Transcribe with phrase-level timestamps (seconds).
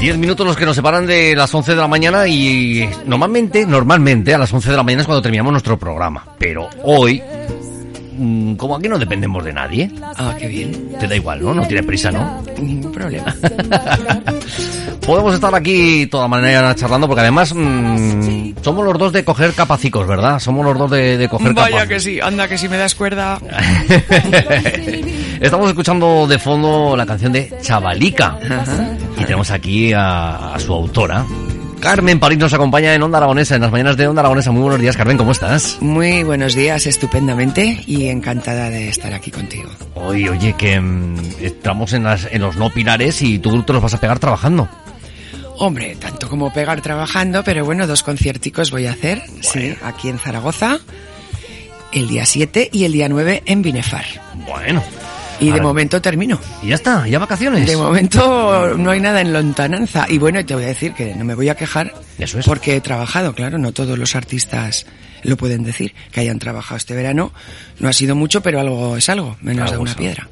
[0.00, 4.32] Diez minutos los que nos separan de las 11 de la mañana y normalmente, normalmente
[4.32, 6.24] a las 11 de la mañana es cuando terminamos nuestro programa.
[6.38, 7.20] Pero hoy,
[8.16, 10.92] mm, como aquí no dependemos de nadie, Ah, qué bien.
[11.00, 11.52] te da igual, ¿no?
[11.52, 12.42] No tienes prisa, ¿no?
[12.60, 13.34] Ningún problema.
[15.04, 20.06] Podemos estar aquí toda manera charlando porque además mm, somos los dos de coger capacicos,
[20.06, 20.38] ¿verdad?
[20.38, 21.88] Somos los dos de, de coger Vaya capas.
[21.88, 23.40] que sí, anda que si me das cuerda.
[25.40, 28.38] Estamos escuchando de fondo la canción de Chavalica.
[29.16, 31.24] Y tenemos aquí a, a su autora.
[31.80, 34.50] Carmen París nos acompaña en Onda Aragonesa, en las mañanas de Onda Aragonesa.
[34.50, 35.78] Muy buenos días, Carmen, ¿cómo estás?
[35.80, 39.70] Muy buenos días, estupendamente y encantada de estar aquí contigo.
[39.94, 43.80] Oye, oye, que mm, estamos en, las, en los no pilares y tú te los
[43.80, 44.68] vas a pegar trabajando.
[45.58, 50.18] Hombre, tanto como pegar trabajando, pero bueno, dos concierticos voy a hacer, sí, aquí en
[50.18, 50.78] Zaragoza,
[51.92, 54.04] el día 7 y el día 9 en Binefar.
[54.46, 54.82] Bueno.
[55.40, 56.40] Y de momento termino.
[56.62, 57.66] Y ya está, ya vacaciones.
[57.66, 60.06] De momento no hay nada en lontananza.
[60.08, 62.46] Y bueno, te voy a decir que no me voy a quejar Eso es.
[62.46, 64.86] porque he trabajado, claro, no todos los artistas
[65.22, 67.32] lo pueden decir, que hayan trabajado este verano.
[67.78, 70.28] No ha sido mucho, pero algo es algo, menos Algo de una piedra.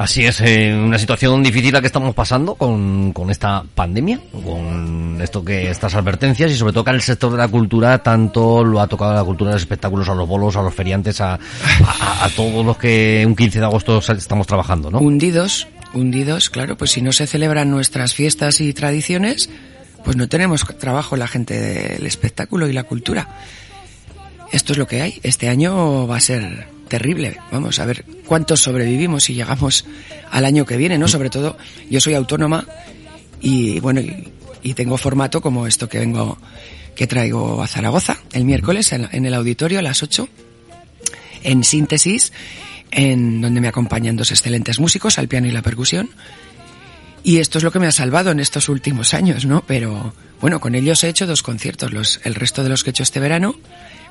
[0.00, 5.20] Así es, eh, una situación difícil la que estamos pasando con, con esta pandemia, con
[5.20, 8.80] esto que estas advertencias y sobre todo que al sector de la cultura tanto lo
[8.80, 11.34] ha tocado a la cultura de los espectáculos, a los bolos, a los feriantes, a,
[11.34, 15.00] a, a todos los que un 15 de agosto estamos trabajando, ¿no?
[15.00, 19.50] Hundidos, hundidos, claro, pues si no se celebran nuestras fiestas y tradiciones,
[20.02, 23.28] pues no tenemos trabajo la gente del espectáculo y la cultura.
[24.50, 25.20] Esto es lo que hay.
[25.22, 27.38] Este año va a ser terrible.
[27.50, 29.86] Vamos a ver cuántos sobrevivimos y llegamos
[30.30, 31.08] al año que viene, ¿no?
[31.08, 31.56] Sobre todo,
[31.88, 32.66] yo soy autónoma
[33.40, 36.36] y bueno, y, tengo formato como esto que vengo,
[36.94, 40.28] que traigo a Zaragoza el miércoles en, en el auditorio a las 8
[41.42, 42.32] en síntesis,
[42.90, 46.10] en donde me acompañan dos excelentes músicos, al piano y la percusión.
[47.22, 49.64] Y esto es lo que me ha salvado en estos últimos años, ¿no?
[49.66, 51.92] Pero bueno, con ellos he hecho dos conciertos.
[51.92, 53.54] Los, el resto de los que he hecho este verano,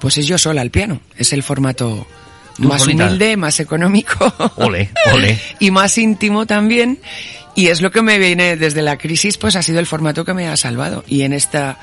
[0.00, 1.00] pues es yo sola al piano.
[1.16, 2.06] Es el formato
[2.58, 4.32] más humilde, más económico.
[4.56, 5.38] Ole, ole.
[5.58, 6.98] y más íntimo también.
[7.54, 10.34] Y es lo que me viene desde la crisis, pues ha sido el formato que
[10.34, 11.04] me ha salvado.
[11.06, 11.78] Y en esta,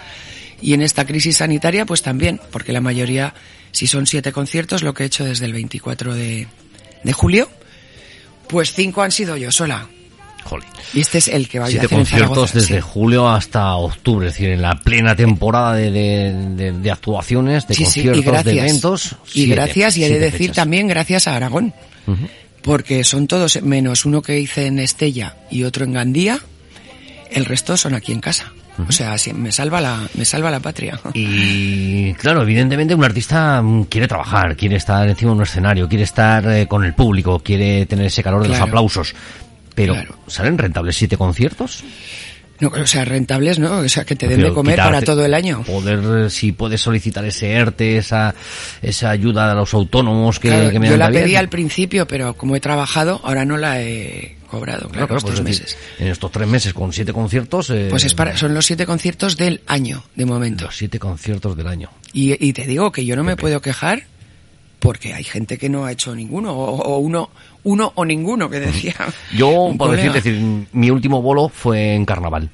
[0.62, 3.34] y en esta crisis sanitaria, pues también, porque la mayoría,
[3.72, 6.48] si son siete conciertos, lo que he hecho desde el 24 de,
[7.04, 7.50] de julio,
[8.48, 9.90] pues cinco han sido yo sola.
[10.44, 10.68] Jolín.
[10.94, 12.82] Y este es el que voy a Siete hacer conciertos desde sí.
[12.82, 17.74] julio hasta octubre, es decir, en la plena temporada de, de, de- de actuaciones, de
[17.74, 18.46] Sí, sí, conciertos, y gracias.
[18.56, 19.12] de eventos.
[19.26, 20.56] y siete, gracias, y he de decir fechas.
[20.56, 21.74] también gracias a Aragón.
[22.62, 26.40] Porque son todos, menos uno que hice en Estella y otro en Gandía,
[27.32, 28.54] el resto son aquí en casa.
[28.88, 31.00] O sea, me salva la, me salva la patria.
[31.14, 36.06] Y claro, evidentemente un artista mm, quiere trabajar, quiere estar encima de un escenario, quiere
[36.06, 39.14] estar eh, con el público, quiere tener ese calor de los aplausos.
[39.76, 40.16] Pero, Claro.
[40.28, 41.84] ¿salen rentables siete conciertos?
[42.60, 43.80] No, o sea, rentables, ¿no?
[43.80, 45.64] O sea, que te den Pero de comer para todo el año.
[45.64, 48.34] Poder, eh, si puedes solicitar ese ERTE, esa,
[48.82, 52.36] esa ayuda a los autónomos que, Claro, que me yo la pedí al principio, pero
[52.36, 55.78] como he trabajado, ahora no la he cobrado, Claro, claro, estos pues es decir, meses.
[56.00, 57.70] en estos tres meses con siete conciertos.
[57.72, 60.66] eh, Pues es para, son los siete conciertos del año, de momento.
[60.66, 61.90] Los siete conciertos del año.
[62.14, 64.04] Y, y te digo que yo no me puedo quejar
[64.84, 67.30] porque hay gente que no ha hecho ninguno, o, o uno,
[67.64, 68.94] uno o ninguno, que decía.
[69.34, 72.50] Yo, puedo decir, decir, mi último bolo fue en carnaval.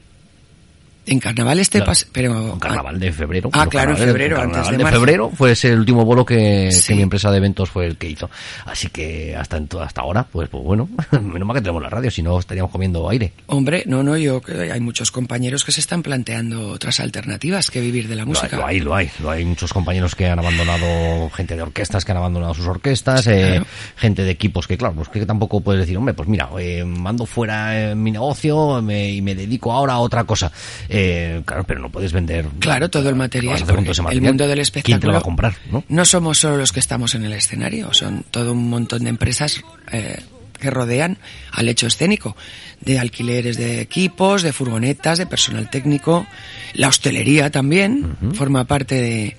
[1.11, 3.49] En carnaval este pas- pero Un carnaval de febrero.
[3.53, 4.99] Ah, claro, en febrero, un antes de de marzo.
[4.99, 6.89] febrero fue ese el último bolo que, Sí.
[6.89, 8.29] que mi empresa de eventos fue el que hizo.
[8.65, 10.87] Así que hasta en hasta ahora, pues, pues bueno,
[11.21, 13.33] menos mal que tenemos la radio, si no estaríamos comiendo aire.
[13.47, 17.81] Hombre, no, no, yo que hay muchos compañeros que se están planteando otras alternativas que
[17.81, 18.57] vivir de la música.
[18.57, 22.11] lo hay, lo hay, lo hay muchos compañeros que han abandonado, gente de orquestas que
[22.11, 23.65] han abandonado sus orquestas, eh, Claro.
[23.95, 27.25] gente de equipos que claro, pues que tampoco puedes decir, hombre, pues mira, eh, mando
[27.25, 30.51] fuera eh, mi negocio me- y me dedico ahora a otra cosa.
[30.87, 30.98] Eh,
[31.45, 32.45] claro, pero no puedes vender.
[32.59, 33.55] Claro, todo el ¿Qué material.
[33.55, 34.21] ese el material?
[34.21, 34.99] mundo del ¿Quién espectáculo.
[34.99, 35.55] te lo va a comprar,
[35.87, 36.05] no?
[36.05, 39.61] somos solo los que estamos en el escenario, son todo un montón de empresas
[39.91, 40.19] eh,
[40.59, 41.17] que rodean
[41.51, 42.35] al hecho escénico,
[42.81, 46.27] de alquileres de equipos, de furgonetas, de personal técnico,
[46.73, 49.35] la hostelería también forma parte de,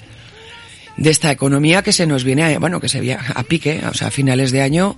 [0.96, 3.94] de esta economía que se nos viene, a, bueno, que se viene a pique, o
[3.94, 4.96] sea, a finales de año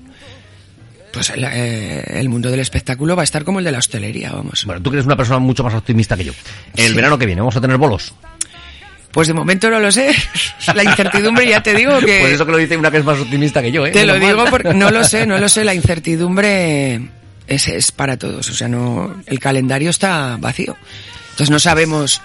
[1.13, 4.33] pues el, eh, el mundo del espectáculo va a estar como el de la hostelería,
[4.33, 4.65] vamos.
[4.65, 6.33] Bueno, tú que eres una persona mucho más optimista que yo.
[6.75, 6.95] El Sí.
[6.95, 8.15] verano que viene, ¿vamos a tener bolos?
[9.13, 10.11] Pues de momento no lo sé.
[10.75, 12.21] La incertidumbre ya te digo que...
[12.21, 13.91] Pues eso que lo dice una que es más optimista que yo, ¿eh?
[13.91, 15.65] Te lo digo porque no lo sé, no lo sé.
[15.65, 17.09] La incertidumbre
[17.47, 18.49] es, es para todos.
[18.49, 20.77] O sea, no, el calendario está vacío.
[21.33, 22.23] Entonces no sabemos,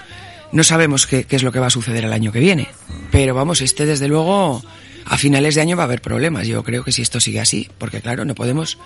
[0.54, 2.70] no sabemos qué, qué es lo que va a suceder el año que viene.
[3.12, 4.64] Pero vamos, este desde luego
[5.10, 6.48] a finales de año va a haber problemas.
[6.48, 8.78] Yo creo que si esto sigue así, porque claro, no podemos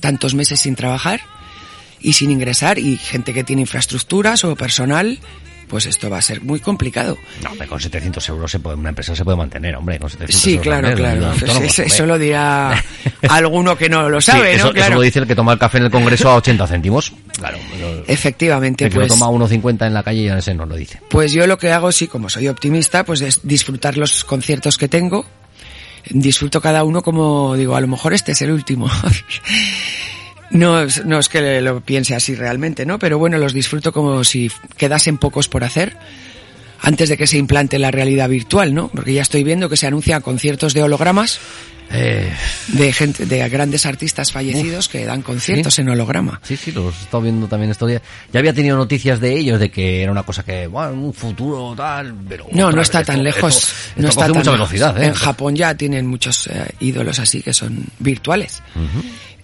[0.00, 1.20] tantos meses sin trabajar
[2.00, 5.18] y sin ingresar y gente que tiene infraestructuras o personal,
[5.68, 7.18] pues esto va a ser muy complicado.
[7.42, 9.98] No, hombre, con 700 euros se puede, una empresa se puede mantener, hombre.
[9.98, 11.26] Con 700 Sí, euros claro, claro.
[11.32, 12.82] autónomos, Eso, lo dirá
[13.28, 14.80] alguno que no lo Sí, sabe, eso, ¿no?
[14.80, 17.12] eso lo dice el que toma el café en el Congreso a 80 céntimos.
[17.36, 17.58] Claro.
[17.80, 20.64] lo- Efectivamente, el que pues, lo toma a 1,50 en la calle ya ese no
[20.64, 21.00] lo dice.
[21.10, 24.88] pues yo lo que hago, sí, como soy optimista, pues es disfrutar los conciertos que
[24.88, 25.26] tengo.
[26.10, 28.90] Disfruto cada uno como digo, a lo mejor este es el último.
[30.50, 32.98] No, es- no es que lo piense así realmente, ¿no?
[32.98, 35.94] Pero bueno, los disfruto como si quedasen pocos por hacer
[36.80, 38.88] antes de que se implante la realidad virtual, ¿no?
[38.88, 41.38] Porque ya estoy viendo que se anuncian conciertos de hologramas
[41.90, 42.30] Eh,
[42.68, 45.80] de gente, de grandes artistas fallecidos que dan conciertos ¿sí?
[45.80, 46.38] en holograma.
[46.44, 48.02] sí, sí, los he estado viendo también estos días.
[48.30, 51.14] Ya había tenido noticias de ellos, de que era una cosa que, bueno, en un
[51.14, 52.46] futuro tal, pero...
[52.52, 53.56] No, no está esto- tan lejos.
[53.56, 55.06] esto- esto no está tan mucha velocidad, ¿eh?
[55.06, 58.62] En Japón ya tienen muchos eh, ídolos así que son virtuales.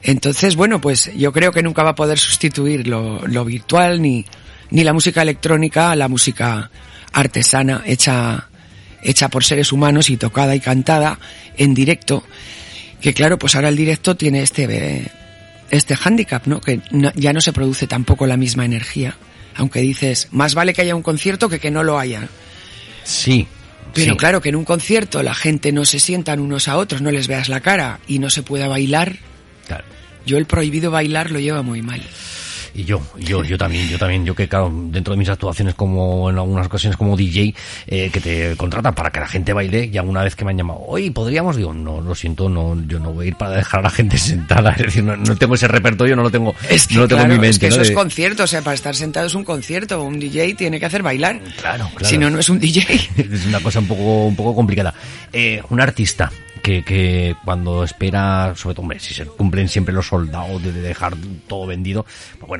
[0.02, 4.24] Entonces, bueno, pues yo creo que nunca va a poder sustituir lo, lo virtual ni,
[4.70, 6.70] ni la música electrónica a la música
[7.14, 8.48] artesana hecha,
[9.02, 11.18] hecha por seres humanos y tocada y cantada
[11.56, 12.24] en directo.
[13.00, 15.10] Que claro, pues ahora el directo tiene este,
[15.70, 16.60] este hándicap, ¿no?
[16.60, 19.16] Que no- ya no se produce tampoco la misma energía.
[19.56, 22.28] Aunque dices, más vale que haya un concierto que que no lo haya.
[23.04, 23.46] Sí.
[23.94, 24.18] Pero sí.
[24.18, 27.28] claro que en un concierto la gente no se sientan unos a otros, no les
[27.28, 29.16] veas la cara y no se pueda bailar.
[29.68, 29.84] Claro.
[30.26, 32.02] Yo el prohibido bailar lo lleva muy mal.
[32.74, 35.74] Y yo, y yo, yo también, yo también, yo que claro, dentro de mis actuaciones
[35.74, 37.54] como en algunas ocasiones como DJ,
[37.86, 40.58] eh, que te contratan para que la gente baile, y alguna vez que me han
[40.58, 41.56] llamado, oye, ¿podríamos?
[41.56, 44.18] Digo, no, lo siento, no, yo no voy a ir para dejar a la gente
[44.18, 47.08] sentada, es decir, no, no tengo ese repertorio, no lo tengo, Es que, no lo
[47.08, 47.50] tengo claro, en mi mente.
[47.50, 47.82] es que ¿no?
[47.82, 50.86] eso es concierto, o sea, para estar sentado es un concierto, un DJ tiene que
[50.86, 51.40] hacer bailar.
[51.60, 52.04] Claro, claro.
[52.04, 52.84] Si no, no es un DJ.
[53.16, 54.94] es una cosa un poco, un poco complicada.
[55.32, 56.30] Eh, un artista
[56.64, 61.14] que, que cuando espera, sobre todo, hombre, si se cumplen siempre los soldados de dejar
[61.46, 62.06] todo vendido,
[62.38, 62.48] pues